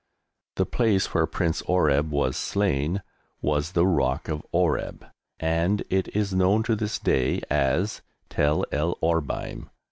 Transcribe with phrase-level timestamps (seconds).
[0.55, 3.03] The place where Prince Oreb was slain
[3.39, 5.05] was the rock of Oreb,
[5.39, 9.69] and it is known to this day as "Tel el Orbaim."